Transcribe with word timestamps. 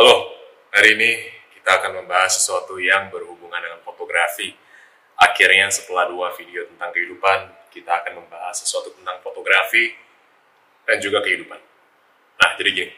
Halo, 0.00 0.32
hari 0.72 0.96
ini 0.96 1.12
kita 1.60 1.76
akan 1.76 2.00
membahas 2.00 2.40
sesuatu 2.40 2.80
yang 2.80 3.12
berhubungan 3.12 3.60
dengan 3.60 3.84
fotografi. 3.84 4.48
Akhirnya 5.12 5.68
setelah 5.68 6.08
dua 6.08 6.32
video 6.40 6.64
tentang 6.72 6.88
kehidupan, 6.88 7.68
kita 7.68 8.00
akan 8.00 8.24
membahas 8.24 8.64
sesuatu 8.64 8.96
tentang 8.96 9.20
fotografi 9.20 9.92
dan 10.88 11.04
juga 11.04 11.20
kehidupan. 11.20 11.60
Nah, 12.40 12.50
jadi 12.56 12.70
gini, 12.72 12.94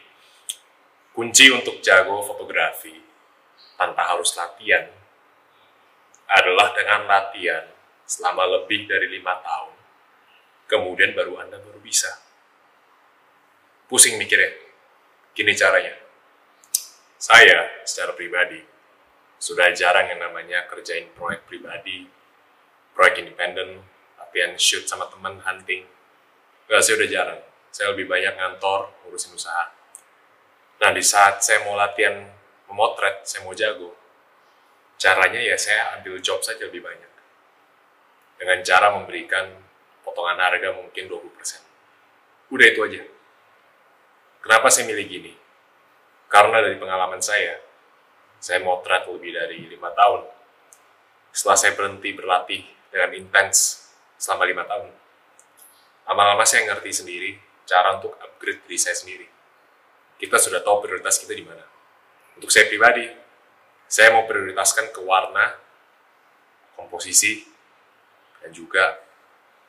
kunci 1.11 1.51
untuk 1.51 1.83
jago 1.83 2.23
fotografi 2.23 2.95
tanpa 3.75 4.07
harus 4.07 4.31
latihan 4.39 4.87
adalah 6.31 6.71
dengan 6.71 7.03
latihan 7.03 7.67
selama 8.07 8.47
lebih 8.47 8.87
dari 8.87 9.11
lima 9.11 9.43
tahun, 9.43 9.75
kemudian 10.71 11.11
baru 11.11 11.35
Anda 11.35 11.59
baru 11.59 11.83
bisa. 11.83 12.15
Pusing 13.91 14.15
mikirnya, 14.15 14.55
gini 15.35 15.51
caranya 15.51 16.02
saya 17.23 17.87
secara 17.87 18.11
pribadi 18.19 18.59
sudah 19.39 19.71
jarang 19.71 20.11
yang 20.11 20.19
namanya 20.19 20.67
kerjain 20.67 21.07
proyek 21.15 21.47
pribadi, 21.47 22.03
proyek 22.91 23.23
independen, 23.23 23.79
latihan 24.19 24.59
shoot 24.59 24.83
sama 24.83 25.07
teman 25.07 25.39
hunting. 25.39 25.87
Enggak, 26.67 26.83
saya 26.83 26.99
udah 26.99 27.09
jarang. 27.11 27.41
Saya 27.71 27.95
lebih 27.95 28.11
banyak 28.11 28.35
ngantor, 28.35 28.91
ngurusin 29.03 29.39
usaha. 29.39 29.71
Nah, 30.83 30.91
di 30.91 30.99
saat 30.99 31.39
saya 31.39 31.63
mau 31.63 31.79
latihan 31.79 32.27
memotret, 32.67 33.23
saya 33.23 33.47
mau 33.47 33.55
jago, 33.55 33.95
caranya 34.99 35.39
ya 35.39 35.55
saya 35.55 35.95
ambil 35.99 36.19
job 36.19 36.43
saja 36.43 36.67
lebih 36.67 36.83
banyak. 36.83 37.11
Dengan 38.35 38.59
cara 38.67 38.91
memberikan 38.99 39.47
potongan 40.03 40.43
harga 40.43 40.75
mungkin 40.75 41.07
20%. 41.07 42.51
Udah 42.51 42.67
itu 42.67 42.79
aja. 42.83 43.01
Kenapa 44.43 44.67
saya 44.67 44.91
milih 44.91 45.07
gini? 45.07 45.42
Karena 46.33 46.65
dari 46.65 46.81
pengalaman 46.81 47.21
saya, 47.21 47.61
saya 48.41 48.57
motret 48.65 49.05
lebih 49.05 49.37
dari 49.37 49.69
lima 49.69 49.93
tahun. 49.93 50.25
Setelah 51.29 51.57
saya 51.61 51.77
berhenti 51.77 52.09
berlatih 52.09 52.65
dengan 52.89 53.13
intens 53.13 53.85
selama 54.17 54.49
lima 54.49 54.65
tahun, 54.65 54.89
lama-lama 56.09 56.41
saya 56.41 56.65
ngerti 56.73 56.89
sendiri 56.89 57.37
cara 57.69 58.01
untuk 58.01 58.17
upgrade 58.17 58.65
diri 58.65 58.81
saya 58.81 58.97
sendiri. 58.97 59.29
Kita 60.17 60.41
sudah 60.41 60.65
tahu 60.65 60.89
prioritas 60.89 61.21
kita 61.21 61.37
di 61.37 61.45
mana. 61.45 61.61
Untuk 62.33 62.49
saya 62.49 62.65
pribadi, 62.65 63.05
saya 63.85 64.09
mau 64.17 64.25
prioritaskan 64.25 64.89
ke 64.89 65.05
warna, 65.05 65.53
komposisi, 66.73 67.45
dan 68.41 68.49
juga 68.49 69.05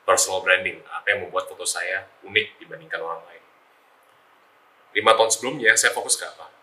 personal 0.01 0.41
branding, 0.41 0.81
apa 0.89 1.13
yang 1.13 1.29
membuat 1.29 1.45
foto 1.45 1.61
saya 1.61 2.09
unik 2.25 2.57
dibandingkan 2.57 3.05
orang 3.05 3.21
lain. 3.29 3.43
Lima 4.97 5.13
tahun 5.13 5.29
sebelumnya, 5.29 5.77
saya 5.77 5.93
fokus 5.93 6.17
ke 6.17 6.25
apa? 6.25 6.54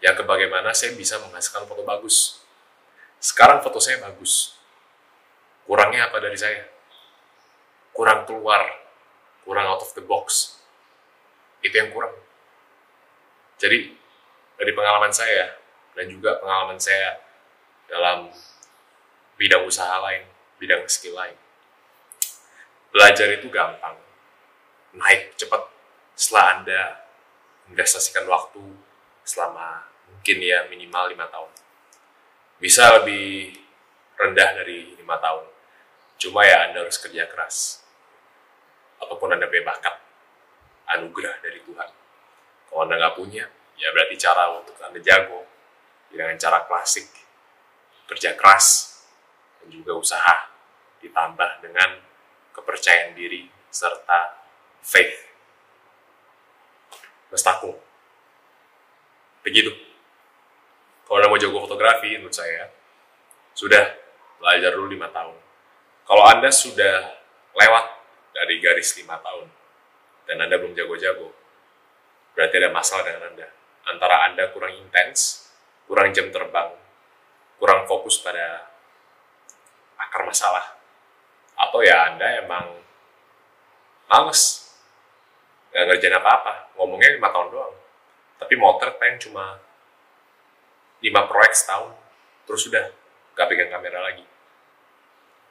Yang 0.00 0.16
ke 0.16 0.24
bagaimana 0.24 0.72
saya 0.72 0.96
bisa 0.96 1.20
menghasilkan 1.20 1.68
foto 1.68 1.84
bagus. 1.84 2.40
Sekarang 3.20 3.60
foto 3.60 3.76
saya 3.76 4.00
bagus. 4.00 4.56
Kurangnya 5.68 6.08
apa 6.08 6.18
dari 6.24 6.36
saya? 6.40 6.64
Kurang 7.92 8.24
keluar, 8.24 8.64
kurang 9.44 9.68
out 9.68 9.84
of 9.84 9.92
the 9.92 10.00
box. 10.00 10.56
Itu 11.60 11.76
yang 11.76 11.92
kurang. 11.92 12.16
Jadi, 13.60 13.92
dari 14.56 14.72
pengalaman 14.72 15.12
saya, 15.12 15.60
dan 15.92 16.08
juga 16.08 16.40
pengalaman 16.40 16.80
saya 16.80 17.20
dalam 17.84 18.32
bidang 19.36 19.68
usaha 19.68 20.00
lain, 20.00 20.24
bidang 20.56 20.88
skill 20.88 21.12
lain, 21.12 21.36
belajar 22.88 23.28
itu 23.36 23.52
gampang. 23.52 24.00
Naik 24.96 25.36
cepat 25.36 25.68
setelah 26.16 26.56
Anda 26.56 26.82
investasikan 27.68 28.26
waktu 28.26 28.64
selama 29.24 29.86
mungkin 30.10 30.38
ya 30.42 30.66
minimal 30.68 31.10
lima 31.12 31.26
tahun. 31.30 31.50
Bisa 32.60 33.00
lebih 33.00 33.56
rendah 34.20 34.60
dari 34.60 34.92
lima 34.98 35.16
tahun. 35.16 35.48
Cuma 36.20 36.44
ya 36.44 36.68
Anda 36.68 36.84
harus 36.84 37.00
kerja 37.00 37.24
keras. 37.24 37.80
Ataupun 39.00 39.32
Anda 39.32 39.48
punya 39.48 39.64
bakat, 39.64 39.96
anugerah 40.92 41.40
dari 41.40 41.64
Tuhan. 41.64 41.90
Kalau 42.68 42.80
Anda 42.84 43.00
nggak 43.00 43.16
punya, 43.16 43.48
ya 43.80 43.88
berarti 43.96 44.20
cara 44.20 44.52
untuk 44.60 44.76
Anda 44.84 45.00
jago 45.00 45.48
dengan 46.12 46.36
cara 46.36 46.68
klasik, 46.68 47.08
kerja 48.12 48.36
keras, 48.36 49.00
dan 49.64 49.72
juga 49.72 49.96
usaha, 49.96 50.52
ditambah 51.00 51.64
dengan 51.64 51.96
kepercayaan 52.52 53.16
diri 53.16 53.48
serta 53.72 54.36
faith. 54.84 55.16
Mestakung. 57.32 57.89
Begitu 59.40 59.90
kalau 61.10 61.26
Anda 61.26 61.34
mau 61.34 61.42
jago 61.42 61.58
fotografi, 61.66 62.14
menurut 62.14 62.30
saya, 62.30 62.70
sudah 63.50 63.82
belajar 64.38 64.78
dulu 64.78 64.94
lima 64.94 65.10
tahun. 65.10 65.34
Kalau 66.06 66.22
Anda 66.22 66.54
sudah 66.54 67.18
lewat 67.50 67.86
dari 68.30 68.62
garis 68.62 68.94
lima 68.94 69.18
tahun, 69.18 69.50
dan 70.30 70.38
Anda 70.38 70.54
belum 70.62 70.70
jago-jago, 70.70 71.34
berarti 72.38 72.62
ada 72.62 72.70
masalah 72.70 73.02
dengan 73.02 73.26
Anda. 73.26 73.50
Antara 73.90 74.30
Anda 74.30 74.54
kurang 74.54 74.70
intens, 74.78 75.50
kurang 75.90 76.14
jam 76.14 76.30
terbang, 76.30 76.78
kurang 77.58 77.90
fokus 77.90 78.22
pada 78.22 78.70
akar 79.98 80.22
masalah, 80.22 80.78
atau 81.58 81.82
ya 81.82 82.06
Anda 82.06 82.46
emang 82.46 82.78
males, 84.06 84.70
nggak 85.74 85.90
ngerjain 85.90 86.22
apa-apa, 86.22 86.70
ngomongnya 86.78 87.18
lima 87.18 87.34
tahun 87.34 87.50
doang, 87.50 87.74
tapi 88.40 88.56
motor 88.56 88.96
pengen 88.96 89.28
cuma 89.28 89.60
lima 91.04 91.28
proyek 91.28 91.52
setahun, 91.52 91.92
terus 92.48 92.64
sudah 92.64 92.88
gak 93.36 93.46
pegang 93.52 93.68
kamera 93.68 94.00
lagi. 94.00 94.24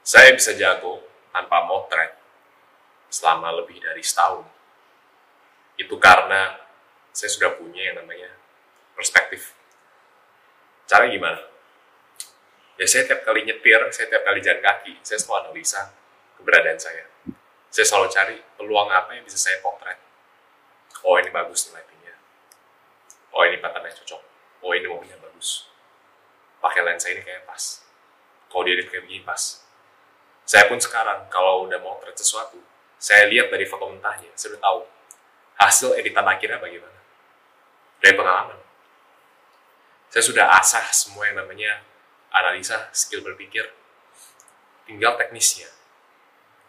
Saya 0.02 0.34
bisa 0.34 0.58
jago 0.58 1.06
tanpa 1.30 1.70
motret 1.70 2.18
selama 3.14 3.54
lebih 3.62 3.78
dari 3.78 4.02
setahun. 4.02 4.46
Itu 5.78 6.02
karena 6.02 6.58
saya 7.14 7.30
sudah 7.30 7.54
punya 7.58 7.94
yang 7.94 8.02
namanya 8.02 8.30
perspektif. 8.98 9.54
Cara 10.90 11.06
gimana? 11.06 11.46
Ya 12.80 12.88
saya 12.88 13.06
tiap 13.06 13.28
kali 13.28 13.44
nyetir, 13.44 13.92
saya 13.92 14.08
tiap 14.08 14.24
kali 14.24 14.40
jalan 14.40 14.64
kaki, 14.64 15.04
saya 15.04 15.20
selalu 15.20 15.52
analisa 15.52 15.92
keberadaan 16.40 16.80
saya. 16.80 17.06
Saya 17.70 17.86
selalu 17.86 18.08
cari 18.10 18.38
peluang 18.56 18.90
apa 18.90 19.20
yang 19.20 19.28
bisa 19.28 19.36
saya 19.36 19.60
potret. 19.60 20.00
Oh 21.04 21.20
ini 21.20 21.28
bagus 21.28 21.70
nih 21.70 21.76
lightingnya. 21.76 21.99
Oh 23.34 23.46
ini 23.46 23.58
patternnya 23.62 23.94
cocok. 23.94 24.22
Oh 24.66 24.72
ini 24.74 24.88
mobilnya 24.90 25.18
bagus. 25.22 25.70
Pakai 26.60 26.82
lensa 26.84 27.14
ini 27.14 27.22
kayak 27.22 27.46
pas. 27.46 27.86
Kalau 28.50 28.66
dia 28.66 28.82
kayak 28.82 29.06
begini 29.06 29.22
pas. 29.22 29.64
Saya 30.50 30.66
pun 30.66 30.82
sekarang 30.82 31.30
kalau 31.30 31.70
udah 31.70 31.78
mau 31.78 32.02
trade 32.02 32.18
sesuatu 32.18 32.58
saya 33.00 33.32
lihat 33.32 33.48
dari 33.48 33.64
foto 33.64 33.88
mentahnya 33.88 34.28
saya 34.36 34.58
udah 34.58 34.62
tahu 34.66 34.80
hasil 35.62 35.90
editan 35.96 36.26
akhirnya 36.26 36.58
bagaimana. 36.58 37.00
Dari 38.02 38.14
pengalaman. 38.18 38.60
Saya 40.10 40.24
sudah 40.26 40.46
asah 40.58 40.90
semua 40.90 41.30
yang 41.30 41.38
namanya 41.38 41.86
analisa 42.34 42.90
skill 42.92 43.22
berpikir 43.22 43.62
tinggal 44.90 45.14
teknisnya. 45.16 45.70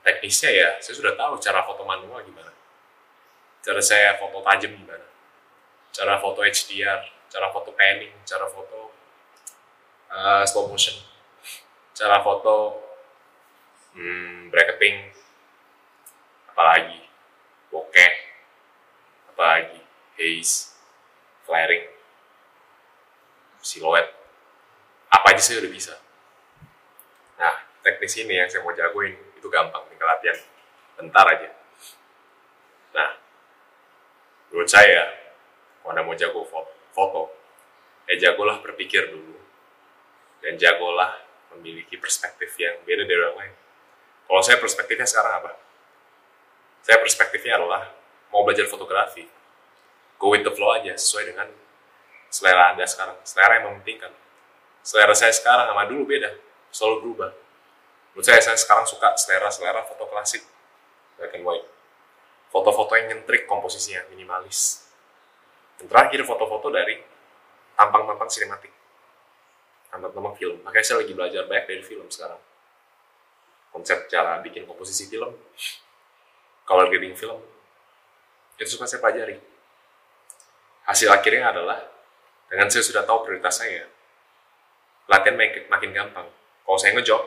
Teknisnya 0.05 0.51
ya 0.53 0.69
saya 0.79 0.95
sudah 0.95 1.17
tahu 1.17 1.41
cara 1.41 1.65
foto 1.65 1.83
manual 1.89 2.21
gimana. 2.21 2.53
Cara 3.65 3.81
saya 3.81 4.21
foto 4.21 4.45
tajam 4.45 4.77
gimana 4.77 5.11
cara 5.93 6.19
foto 6.23 6.43
HDR 6.43 7.21
cara 7.31 7.47
foto 7.55 7.71
panning, 7.73 8.11
cara 8.27 8.51
foto 8.51 8.91
uh, 10.11 10.43
slow 10.43 10.67
motion, 10.67 10.99
cara 11.95 12.19
foto 12.27 12.83
hmm, 13.95 14.51
bracketing, 14.51 15.15
apalagi 16.51 17.07
bokeh, 17.71 18.15
apalagi 19.31 19.79
haze, 20.19 20.75
flaring, 21.47 21.87
siluet, 23.63 24.11
apa 25.07 25.27
aja 25.31 25.41
sih 25.41 25.55
udah 25.55 25.71
bisa. 25.71 25.95
Nah, 27.39 27.55
teknis 27.87 28.19
ini 28.19 28.43
yang 28.43 28.51
saya 28.51 28.67
mau 28.67 28.75
jagoin 28.75 29.15
itu 29.39 29.47
gampang, 29.47 29.87
tinggal 29.87 30.11
latihan 30.11 30.37
bentar 30.99 31.25
aja. 31.31 31.49
Nah, 32.91 33.11
menurut 34.51 34.67
saya, 34.67 35.20
anda 35.91 36.07
mau 36.07 36.15
jago 36.15 36.47
foto, 36.47 36.73
foto, 36.95 37.23
ya 38.07 38.31
jagolah 38.31 38.63
berpikir 38.63 39.11
dulu. 39.11 39.39
Dan 40.41 40.57
jagolah 40.57 41.21
memiliki 41.57 42.01
perspektif 42.01 42.57
yang 42.57 42.81
beda 42.87 43.05
dari 43.05 43.21
orang 43.21 43.37
lain. 43.37 43.55
Kalau 44.31 44.43
saya 44.47 44.57
perspektifnya 44.57 45.05
sekarang 45.05 45.43
apa? 45.43 45.53
Saya 46.81 46.97
perspektifnya 47.03 47.61
adalah 47.61 47.93
mau 48.33 48.47
belajar 48.47 48.65
fotografi. 48.71 49.27
Go 50.17 50.33
with 50.33 50.47
the 50.47 50.53
flow 50.53 50.73
aja, 50.73 50.97
sesuai 50.97 51.35
dengan 51.35 51.49
selera 52.33 52.73
Anda 52.73 52.87
sekarang. 52.89 53.19
Selera 53.27 53.61
yang 53.61 53.75
mementingkan. 53.75 54.13
Selera 54.81 55.13
saya 55.13 55.35
sekarang 55.35 55.69
sama 55.69 55.85
dulu 55.91 56.09
beda, 56.09 56.31
selalu 56.73 56.97
berubah. 57.05 57.31
Menurut 58.11 58.27
saya, 58.27 58.41
saya 58.43 58.59
sekarang 58.59 58.89
suka 58.89 59.15
selera-selera 59.15 59.87
foto 59.87 60.09
klasik, 60.11 60.43
black 61.21 61.37
and 61.37 61.47
white. 61.47 61.67
Foto-foto 62.51 62.99
yang 62.99 63.15
nyentrik 63.15 63.47
komposisinya, 63.47 64.03
minimalis. 64.11 64.90
Dan 65.81 65.89
terakhir 65.89 66.29
foto-foto 66.29 66.69
dari 66.69 67.01
tampang-tampang 67.73 68.29
sinematik. 68.29 68.69
Tampang-tampang 69.89 70.37
film. 70.37 70.61
Makanya 70.61 70.85
saya 70.85 71.01
lagi 71.01 71.17
belajar 71.17 71.49
banyak 71.49 71.67
dari 71.67 71.83
film 71.83 72.05
sekarang. 72.13 72.39
Konsep 73.73 74.13
cara 74.13 74.45
bikin 74.45 74.69
komposisi 74.69 75.09
film 75.09 75.33
color 76.71 76.87
grading 76.87 77.19
film 77.19 77.43
itu 78.61 78.79
suka 78.79 78.87
saya 78.87 79.03
pelajari. 79.03 79.35
Hasil 80.87 81.11
akhirnya 81.11 81.51
adalah 81.51 81.83
dengan 82.47 82.71
saya 82.71 82.87
sudah 82.87 83.03
tahu 83.03 83.27
prioritas 83.27 83.59
saya 83.59 83.91
latihan 85.11 85.35
makin, 85.35 85.67
makin 85.67 85.91
gampang. 85.91 86.29
Kalau 86.63 86.79
saya 86.79 86.95
ngejob 86.95 87.23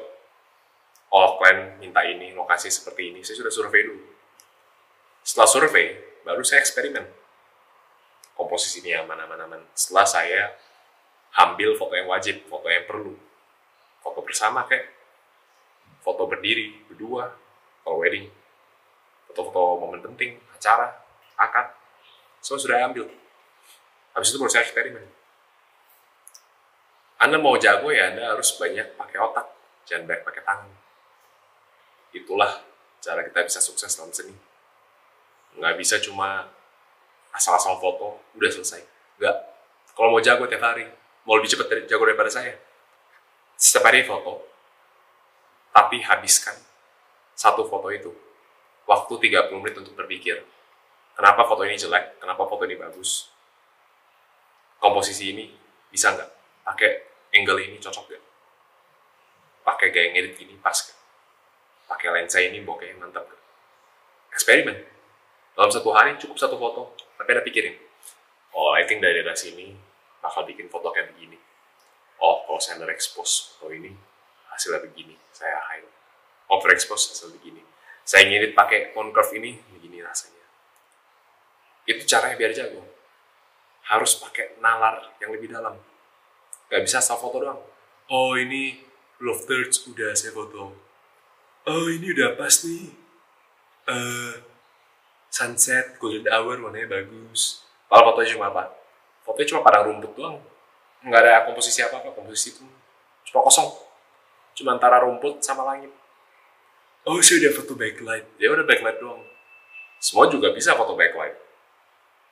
oh 1.11 1.29
klien 1.41 1.75
minta 1.83 1.99
ini 2.07 2.31
lokasi 2.31 2.71
seperti 2.71 3.11
ini 3.11 3.19
saya 3.19 3.43
sudah 3.43 3.51
survei 3.51 3.83
dulu. 3.83 4.03
Setelah 5.25 5.49
survei 5.51 5.87
baru 6.23 6.43
saya 6.45 6.63
eksperimen 6.63 7.22
komposisinya 8.33 9.05
aman 9.05 9.19
aman 9.25 9.39
aman 9.45 9.61
setelah 9.73 10.05
saya 10.05 10.41
ambil 11.33 11.73
foto 11.77 11.93
yang 11.97 12.09
wajib 12.09 12.45
foto 12.49 12.67
yang 12.69 12.85
perlu. 12.85 13.13
Foto 14.03 14.19
bersama 14.21 14.67
kayak 14.67 14.91
foto 16.03 16.27
berdiri 16.27 16.83
berdua 16.91 17.31
kalau 17.81 18.03
wedding. 18.03 18.27
Foto-foto 19.31 19.81
momen 19.81 20.03
penting 20.03 20.37
acara 20.53 20.93
akad 21.39 21.73
semua 22.43 22.59
sudah 22.59 22.83
ambil. 22.85 23.07
Habis 24.13 24.29
itu 24.29 24.37
baru 24.37 24.51
saya 24.51 24.67
eksperimen. 24.67 25.05
Anda 27.23 27.39
mau 27.39 27.55
jago 27.55 27.87
ya 27.89 28.11
Anda 28.11 28.35
harus 28.35 28.53
banyak 28.59 28.99
pakai 28.99 29.17
otak 29.17 29.47
jangan 29.87 30.07
banyak 30.07 30.23
pakai 30.27 30.43
tangan. 30.43 30.71
Itulah 32.13 32.53
cara 33.03 33.21
kita 33.25 33.39
bisa 33.47 33.59
sukses 33.63 33.91
dalam 33.95 34.11
seni. 34.11 34.35
Nggak 35.57 35.75
bisa 35.79 35.95
cuma 36.03 36.49
asal-asal 37.33 37.81
foto 37.81 38.21
udah 38.37 38.49
selesai. 38.49 38.81
Nggak. 39.19 39.35
Kalau 39.93 40.09
mau 40.13 40.21
jago 40.21 40.45
tiap 40.45 40.63
hari 40.63 40.85
mau 41.25 41.37
lebih 41.37 41.53
cepat 41.53 41.89
jago 41.89 42.03
daripada 42.05 42.29
saya. 42.29 42.55
Setiap 43.57 43.89
hari 43.89 44.05
foto. 44.05 44.45
Tapi 45.73 46.05
habiskan 46.05 46.55
satu 47.33 47.65
foto 47.65 47.89
itu. 47.89 48.13
Waktu 48.85 49.13
30 49.17 49.61
menit 49.63 49.75
untuk 49.79 49.95
berpikir. 49.97 50.43
Kenapa 51.13 51.45
foto 51.45 51.63
ini 51.65 51.77
jelek? 51.77 52.19
Kenapa 52.21 52.45
foto 52.45 52.65
ini 52.65 52.75
bagus? 52.77 53.29
Komposisi 54.81 55.33
ini 55.33 55.49
bisa 55.89 56.13
nggak? 56.13 56.29
Pakai 56.67 56.89
angle 57.33 57.63
ini 57.63 57.77
cocok 57.79 58.05
nggak? 58.09 58.23
Pakai 59.63 59.87
gaya 59.93 60.07
ngedit 60.11 60.35
ini 60.43 60.59
pas 60.59 60.75
nggak? 60.75 60.99
Pakai 61.87 62.07
lensa 62.11 62.41
ini 62.41 62.59
bokeh 62.65 62.97
mantap 62.97 63.23
gak 63.29 63.43
eksperimen. 64.33 64.75
Dalam 65.53 65.69
satu 65.69 65.93
hari 65.93 66.17
cukup 66.17 66.35
satu 66.41 66.57
foto 66.57 66.97
tapi 67.17 67.29
ada 67.33 67.43
pikirin 67.45 67.75
oh 68.53 68.73
I 68.77 68.85
think 68.85 69.01
dari 69.01 69.21
daerah 69.21 69.37
sini 69.37 69.73
bakal 70.23 70.47
bikin 70.47 70.71
foto 70.71 70.93
kayak 70.95 71.11
begini. 71.13 71.35
Oh 72.23 72.47
kalau 72.47 72.61
saya 72.61 72.79
underexpose 72.79 73.59
foto 73.59 73.75
ini 73.75 73.91
hasilnya 74.47 74.79
begini 74.85 75.19
saya 75.35 75.59
high 75.67 75.83
overexpose 76.47 77.11
hasil 77.11 77.33
begini. 77.35 77.59
Saya 78.03 78.27
ngedit 78.27 78.53
pakai 78.53 78.93
tone 78.95 79.11
curve 79.11 79.35
ini 79.35 79.57
begini 79.73 79.99
rasanya. 80.03 80.43
Itu 81.87 82.03
caranya 82.07 82.35
biar 82.39 82.51
jago. 82.55 82.83
Harus 83.83 84.15
pakai 84.15 84.59
nalar 84.63 85.11
yang 85.19 85.35
lebih 85.35 85.51
dalam. 85.51 85.75
Gak 86.71 86.83
bisa 86.83 87.03
asal 87.03 87.19
foto 87.19 87.43
doang. 87.43 87.59
Oh 88.07 88.35
ini 88.39 88.79
love 89.19 89.43
thirds 89.43 89.83
udah 89.87 90.15
saya 90.15 90.31
foto. 90.31 90.71
Oh 91.67 91.85
ini 91.91 92.11
udah 92.11 92.35
pas 92.39 92.63
nih. 92.63 92.91
Uh, 93.83 94.52
sunset 95.33 95.97
golden 95.97 96.29
hour 96.29 96.61
warnanya 96.61 97.01
bagus. 97.01 97.65
Kalau 97.89 98.13
fotonya 98.13 98.37
cuma 98.37 98.53
apa? 98.53 98.69
Fotonya 99.25 99.49
cuma 99.49 99.65
padang 99.65 99.89
rumput 99.89 100.13
doang. 100.13 100.37
Nggak 101.01 101.21
ada 101.25 101.33
komposisi 101.49 101.81
apa 101.81 102.05
apa 102.05 102.13
komposisi 102.13 102.53
itu 102.53 102.61
cuma 103.33 103.41
kosong. 103.41 103.73
Cuma 104.53 104.77
antara 104.77 105.01
rumput 105.01 105.41
sama 105.41 105.65
langit. 105.65 105.89
Oh 107.09 107.17
saya 107.25 107.49
udah 107.49 107.51
foto 107.57 107.73
backlight. 107.73 108.29
Ya 108.37 108.53
udah 108.53 108.61
backlight 108.61 109.01
doang. 109.01 109.25
Semua 109.97 110.29
juga 110.29 110.53
bisa 110.53 110.77
foto 110.77 110.93
backlight. 110.93 111.33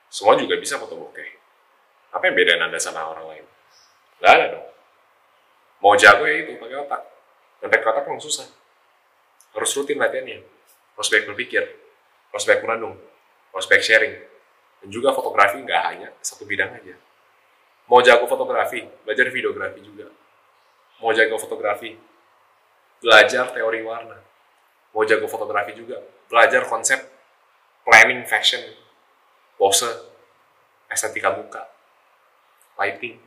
Semua 0.06 0.38
juga 0.38 0.54
bisa 0.62 0.78
foto 0.78 0.94
bokeh. 0.94 1.42
Apa 2.14 2.30
yang 2.30 2.38
beda 2.38 2.62
anda 2.62 2.78
sama 2.78 3.02
orang 3.02 3.26
lain? 3.34 3.44
Nggak 4.22 4.30
ada 4.30 4.46
dong. 4.54 4.66
Mau 5.82 5.98
jago 5.98 6.22
ya 6.22 6.46
itu 6.46 6.54
pakai 6.54 6.78
otak. 6.78 7.02
Dan 7.58 7.66
pakai 7.66 7.88
otak 7.90 8.04
memang 8.06 8.22
susah. 8.22 8.46
Harus 9.58 9.74
rutin 9.74 9.98
latihannya. 9.98 10.46
Harus 10.94 11.08
baik 11.10 11.26
berpikir 11.32 11.81
menandung 12.64 12.96
harus 13.52 13.66
baik 13.68 13.84
sharing 13.84 14.16
dan 14.82 14.88
juga 14.88 15.12
fotografi 15.12 15.60
nggak 15.60 15.82
hanya 15.92 16.08
satu 16.24 16.48
bidang 16.48 16.72
aja. 16.72 16.96
Mau 17.86 18.00
jago 18.00 18.24
fotografi 18.24 18.82
belajar 19.04 19.28
videografi 19.28 19.84
juga. 19.84 20.08
Mau 20.98 21.12
jago 21.12 21.36
fotografi 21.36 21.94
belajar 23.04 23.52
teori 23.52 23.80
warna. 23.84 24.16
Mau 24.96 25.04
jago 25.04 25.28
fotografi 25.28 25.76
juga 25.76 26.00
belajar 26.26 26.64
konsep 26.64 26.98
planning 27.84 28.24
fashion 28.24 28.64
pose 29.60 29.86
estetika 30.88 31.36
muka 31.36 31.68
lighting. 32.80 33.20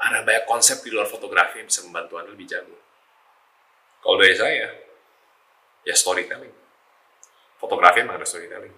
Ada 0.00 0.24
banyak 0.24 0.44
konsep 0.48 0.80
di 0.84 0.92
luar 0.92 1.08
fotografi 1.08 1.60
yang 1.60 1.68
bisa 1.68 1.84
membantu 1.84 2.20
anda 2.20 2.32
lebih 2.32 2.48
jago. 2.48 2.76
Kalau 4.00 4.16
dari 4.16 4.36
saya 4.36 4.68
ya 5.84 5.94
storytelling 5.96 6.59
fotografi 7.60 8.00
memang 8.00 8.16
ada 8.16 8.26
storytelling 8.26 8.72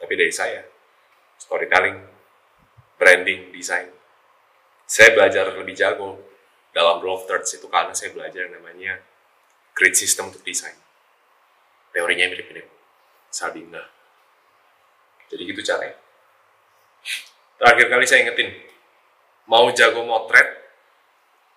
tapi 0.00 0.12
dari 0.16 0.32
saya 0.32 0.64
storytelling 1.36 2.12
branding, 3.02 3.50
desain. 3.50 3.90
Saya 4.86 5.10
belajar 5.10 5.50
lebih 5.58 5.74
jago 5.74 6.22
dalam 6.70 7.02
Love 7.02 7.26
Thirds 7.26 7.58
itu 7.58 7.66
karena 7.66 7.90
saya 7.90 8.14
belajar 8.14 8.46
yang 8.46 8.62
namanya 8.62 9.02
grid 9.74 9.98
system 9.98 10.30
untuk 10.30 10.46
desain. 10.46 10.78
Teorinya 11.90 12.30
mirip-mirip. 12.30 12.70
Sabina. 13.32 13.82
Jadi 15.32 15.42
gitu 15.48 15.64
caranya. 15.64 15.96
Terakhir 17.56 17.86
kali 17.88 18.04
saya 18.04 18.28
ingetin, 18.28 18.52
mau 19.48 19.66
jago 19.72 20.04
motret 20.04 20.44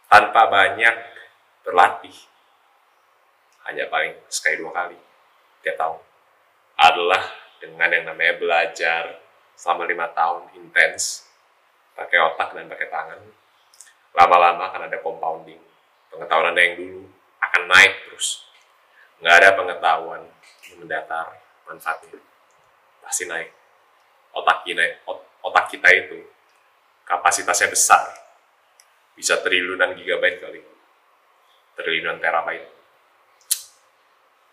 tanpa 0.08 0.48
banyak 0.48 0.96
berlatih, 1.68 2.16
hanya 3.68 3.92
paling 3.92 4.16
sekali 4.32 4.64
dua 4.64 4.72
kali 4.72 4.96
tiap 5.60 5.76
tahun, 5.76 6.00
adalah 6.96 7.24
dengan 7.60 7.92
yang 7.92 8.08
namanya 8.08 8.40
belajar 8.40 9.20
selama 9.60 9.84
lima 9.84 10.08
tahun 10.16 10.48
intens 10.56 11.28
pakai 11.96 12.20
otak 12.24 12.56
dan 12.56 12.72
pakai 12.72 12.88
tangan 12.88 13.20
lama-lama 14.16 14.72
akan 14.72 14.88
ada 14.88 14.98
compounding. 15.04 15.60
Pengetahuan 16.08 16.56
anda 16.56 16.62
yang 16.64 16.76
dulu 16.80 17.04
akan 17.44 17.62
naik 17.68 17.94
terus. 18.08 18.48
Nggak 19.20 19.36
ada 19.44 19.50
pengetahuan 19.60 20.24
mendatar 20.80 21.36
manfaatnya. 21.68 22.20
Pasti 23.04 23.28
naik. 23.28 23.52
Otak 24.32 24.64
kita 24.64 25.04
otak 25.44 25.66
kita 25.68 25.88
itu 25.92 26.24
kapasitasnya 27.04 27.68
besar. 27.72 28.08
Bisa 29.16 29.40
triliunan 29.44 29.96
gigabyte 30.00 30.40
kali. 30.40 30.62
Triliunan 31.76 32.20
terabyte. 32.24 32.72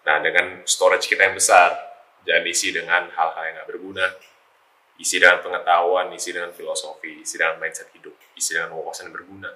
Nah 0.02 0.18
dengan 0.18 0.66
storage 0.66 1.06
kita 1.06 1.30
yang 1.30 1.38
besar 1.38 1.91
jangan 2.22 2.44
isi 2.46 2.68
dengan 2.74 3.08
hal-hal 3.10 3.42
yang 3.46 3.54
nggak 3.60 3.70
berguna 3.70 4.06
isi 5.02 5.18
dengan 5.18 5.42
pengetahuan, 5.42 6.14
isi 6.14 6.30
dengan 6.30 6.54
filosofi, 6.54 7.26
isi 7.26 7.34
dengan 7.34 7.58
mindset 7.58 7.90
hidup, 7.90 8.14
isi 8.38 8.54
dengan 8.54 8.78
wawasan 8.78 9.10
yang 9.10 9.16
berguna. 9.18 9.50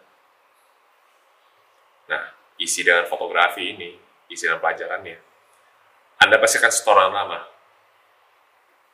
Nah, 2.10 2.24
isi 2.58 2.82
dengan 2.82 3.06
fotografi 3.06 3.70
ini, 3.70 3.94
isi 4.26 4.50
dengan 4.50 4.58
pelajarannya, 4.58 5.18
Anda 6.26 6.36
pasti 6.42 6.58
akan 6.58 6.72
setoran 6.74 7.14
lama. 7.14 7.40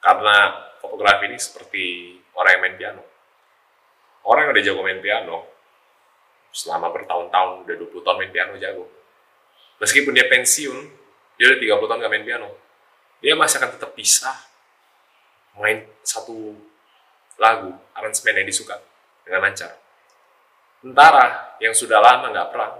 Karena 0.02 0.36
fotografi 0.82 1.30
ini 1.30 1.38
seperti 1.40 1.84
orang 2.36 2.50
yang 2.52 2.62
main 2.68 2.76
piano. 2.76 3.02
Orang 4.26 4.46
yang 4.46 4.52
udah 4.54 4.64
jago 4.66 4.80
main 4.82 5.00
piano, 5.00 5.36
selama 6.52 6.92
bertahun-tahun, 6.92 7.64
udah 7.64 7.74
20 7.80 8.04
tahun 8.04 8.16
main 8.18 8.32
piano 8.34 8.54
jago. 8.58 8.86
Meskipun 9.80 10.12
dia 10.14 10.28
pensiun, 10.28 10.78
dia 11.40 11.44
udah 11.48 11.58
30 11.58 11.88
tahun 11.90 11.98
gak 12.02 12.12
main 12.12 12.26
piano. 12.26 12.50
Dia 13.22 13.38
masih 13.38 13.62
akan 13.62 13.78
tetap 13.78 13.94
bisa 13.94 14.34
main 15.54 15.86
satu 16.02 16.58
lagu, 17.38 17.70
aransemen 17.94 18.42
yang 18.42 18.48
disuka 18.50 18.82
dengan 19.22 19.46
lancar. 19.46 19.78
Sementara 20.82 21.54
yang 21.62 21.70
sudah 21.70 22.02
lama 22.02 22.34
nggak 22.34 22.48
perang, 22.50 22.74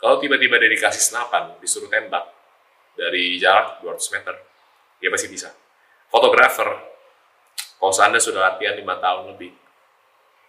kalau 0.00 0.16
tiba-tiba 0.16 0.56
dia 0.56 0.72
dikasih 0.72 1.12
senapan, 1.12 1.52
disuruh 1.60 1.92
tembak 1.92 2.24
dari 2.96 3.36
jarak 3.36 3.84
200 3.84 4.16
meter, 4.16 4.34
dia 4.96 5.12
pasti 5.12 5.28
bisa. 5.28 5.52
Fotografer, 6.08 6.68
kalau 7.76 7.92
Anda 8.00 8.16
sudah 8.16 8.56
latihan 8.56 8.72
5 8.72 8.80
tahun 8.80 9.22
lebih, 9.36 9.52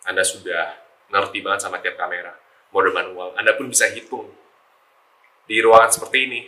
Anda 0.07 0.23
sudah 0.23 0.71
ngerti 1.11 1.43
banget 1.43 1.67
sama 1.67 1.83
tiap 1.83 1.99
kamera, 1.99 2.31
mode 2.71 2.95
manual, 2.95 3.35
Anda 3.35 3.59
pun 3.59 3.67
bisa 3.67 3.91
hitung 3.91 4.31
di 5.43 5.59
ruangan 5.59 5.91
seperti 5.91 6.17
ini, 6.31 6.41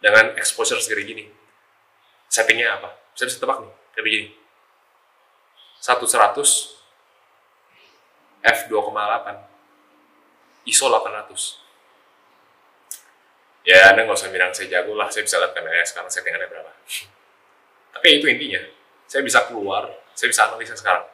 dengan 0.00 0.32
exposure 0.40 0.80
segini 0.80 1.04
gini, 1.04 1.24
settingnya 2.28 2.80
apa? 2.80 2.94
Saya 3.16 3.32
bisa 3.32 3.38
tebak 3.40 3.64
nih, 3.64 3.72
kayak 3.96 4.04
begini. 4.04 4.28
Satu 5.80 6.04
seratus 6.08 6.76
f2,8 8.46 9.26
ISO 10.66 10.86
800 10.90 11.66
ya 13.66 13.90
anda 13.90 14.06
nggak 14.06 14.14
usah 14.14 14.30
bilang 14.30 14.54
saya 14.54 14.70
jago 14.70 14.94
lah 14.94 15.10
saya 15.10 15.26
bisa 15.26 15.42
lihat 15.42 15.50
kamera 15.50 15.82
sekarang 15.82 16.06
settingannya 16.06 16.46
berapa. 16.46 16.70
Tapi 17.98 18.06
itu 18.22 18.26
intinya 18.30 18.62
saya 19.10 19.26
bisa 19.26 19.42
keluar 19.50 19.90
saya 20.14 20.30
bisa 20.30 20.46
analisa 20.46 20.78
sekarang. 20.78 21.06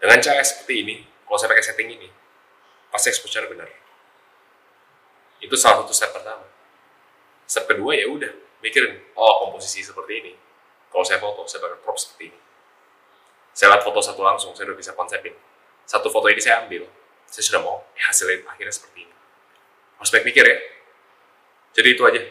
Dengan 0.00 0.18
cara 0.24 0.40
seperti 0.40 0.74
ini 0.80 0.96
kalau 1.28 1.36
saya 1.36 1.52
pakai 1.52 1.64
setting 1.64 1.88
ini 1.92 2.08
pasti 2.88 3.12
exposure 3.12 3.44
benar. 3.52 3.68
Itu 5.40 5.56
salah 5.56 5.84
satu 5.84 5.92
step 5.92 6.12
pertama. 6.16 6.48
Step 7.44 7.68
kedua 7.68 7.92
ya 7.96 8.08
udah 8.08 8.32
mikirin 8.60 9.00
oh 9.16 9.48
komposisi 9.48 9.84
seperti 9.84 10.12
ini. 10.24 10.32
Kalau 10.90 11.04
saya 11.06 11.18
foto 11.22 11.44
saya 11.48 11.64
pakai 11.64 11.78
prop 11.80 11.96
seperti 11.96 12.32
ini. 12.32 12.38
Saya 13.50 13.74
lihat 13.74 13.82
foto 13.82 13.98
satu 13.98 14.22
langsung 14.22 14.54
saya 14.54 14.70
udah 14.70 14.78
bisa 14.78 14.94
konsepin. 14.94 15.34
Satu 15.86 16.06
foto 16.08 16.30
ini 16.30 16.38
saya 16.38 16.62
ambil. 16.64 16.86
Saya 17.26 17.44
sudah 17.46 17.60
mau 17.62 17.82
hasilnya 17.94 18.46
akhirnya 18.46 18.74
seperti 18.74 19.06
ini. 19.06 19.14
Harus 19.98 20.10
baik 20.10 20.24
mikir 20.26 20.44
ya. 20.46 20.56
Jadi 21.74 21.88
itu 21.94 22.02
aja. 22.06 22.22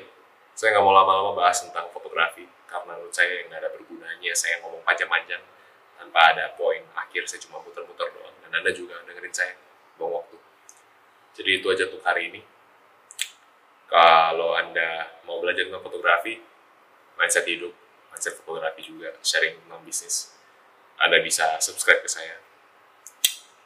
Saya 0.55 0.75
nggak 0.75 0.83
mau 0.83 0.91
lama-lama 0.91 1.31
bahas 1.39 1.63
tentang 1.63 1.87
fotografi 1.91 2.43
karena 2.67 2.99
menurut 2.99 3.15
saya 3.15 3.47
nggak 3.47 3.59
ada 3.63 3.69
bergunanya 3.71 4.31
saya 4.35 4.59
ngomong 4.59 4.83
panjang-panjang 4.83 5.39
tanpa 5.95 6.19
ada 6.35 6.51
poin 6.59 6.83
akhir 6.95 7.27
saya 7.31 7.39
cuma 7.47 7.63
muter-muter 7.63 8.11
doang. 8.11 8.35
Dan 8.43 8.51
anda 8.59 8.71
juga 8.75 8.99
dengerin 9.07 9.31
saya 9.31 9.55
buang 9.95 10.19
waktu. 10.19 10.35
Jadi 11.39 11.49
itu 11.63 11.67
aja 11.71 11.83
untuk 11.87 12.03
hari 12.03 12.27
ini 12.31 12.41
kalau 13.89 14.55
anda 14.55 15.19
mau 15.25 15.41
belajar 15.41 15.65
tentang 15.65 15.83
fotografi 15.83 16.39
mindset 17.17 17.43
hidup 17.49 17.73
mindset 18.13 18.37
fotografi 18.39 18.85
juga 18.85 19.11
sharing 19.25 19.59
tentang 19.65 19.81
bisnis 19.83 20.37
anda 21.01 21.17
bisa 21.19 21.57
subscribe 21.59 22.05
ke 22.05 22.09
saya 22.09 22.37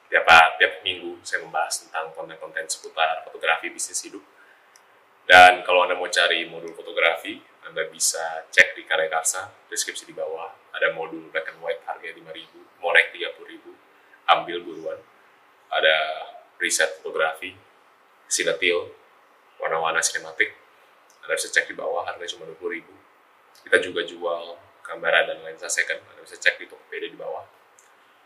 tiap 0.07 0.25
tiap 0.57 0.73
minggu 0.81 1.19
saya 1.21 1.43
membahas 1.43 1.85
tentang 1.85 2.15
konten-konten 2.15 2.65
seputar 2.65 3.21
fotografi 3.27 3.67
bisnis 3.69 3.99
hidup 4.07 4.23
dan 5.23 5.63
kalau 5.63 5.87
Anda 5.87 5.95
mau 5.95 6.11
cari 6.11 6.43
modul 6.51 6.75
fotografi, 6.75 7.39
Anda 7.63 7.87
bisa 7.87 8.43
cek 8.51 8.75
di 8.75 8.83
Karya 8.83 9.07
Karsa, 9.07 9.47
deskripsi 9.71 10.03
di 10.03 10.11
bawah. 10.11 10.51
Ada 10.75 10.91
modul 10.91 11.31
black 11.31 11.47
and 11.47 11.63
white 11.63 11.79
harga 11.87 12.11
5.000, 12.11 12.83
mau 12.83 12.91
naik 12.91 13.15
30.000, 13.15 13.63
ambil 14.35 14.57
buruan. 14.67 14.99
Ada 15.71 15.95
preset 16.59 16.99
fotografi, 16.99 17.55
sinetil, 18.27 18.91
warna-warna 20.03 20.35
sinematik. 20.35 20.51
Anda 21.23 21.39
bisa 21.39 21.47
cek 21.47 21.71
di 21.71 21.75
bawah, 21.79 22.03
harga 22.03 22.27
cuma 22.35 22.43
20.000. 22.51 22.83
Kita 23.63 23.77
juga 23.79 24.03
jual 24.03 24.59
kamera 24.83 25.23
dan 25.23 25.39
lensa 25.47 25.71
second, 25.71 26.03
Anda 26.11 26.21
bisa 26.27 26.35
cek 26.35 26.59
di 26.59 26.67
Tokopedia 26.67 27.07
di 27.07 27.15
bawah. 27.15 27.47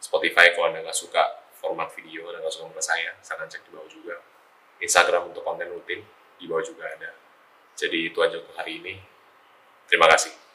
Spotify 0.01 0.49
kalau 0.57 0.73
Anda 0.73 0.81
nggak 0.81 0.97
suka 0.97 1.45
format 1.61 1.93
video, 1.93 2.33
Anda 2.33 2.41
nggak 2.41 2.53
suka 2.57 2.65
muka 2.73 2.81
saya, 2.81 3.13
silahkan 3.21 3.45
cek 3.45 3.69
di 3.69 3.71
bawah 3.77 3.89
juga. 3.89 4.17
Instagram 4.81 5.29
untuk 5.29 5.45
konten 5.45 5.69
rutin, 5.69 6.01
di 6.41 6.45
bawah 6.49 6.65
juga 6.65 6.89
ada. 6.89 7.13
Jadi 7.77 8.09
itu 8.09 8.17
aja 8.25 8.41
untuk 8.41 8.57
hari 8.57 8.81
ini. 8.81 8.97
Terima 9.85 10.09
kasih. 10.09 10.46